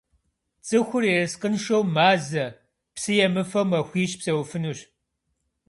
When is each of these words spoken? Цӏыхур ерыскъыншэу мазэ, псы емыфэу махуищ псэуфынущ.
Цӏыхур 0.67 1.03
ерыскъыншэу 1.15 1.83
мазэ, 1.95 2.45
псы 2.93 3.11
емыфэу 3.25 3.65
махуищ 3.71 4.11
псэуфынущ. 4.19 4.79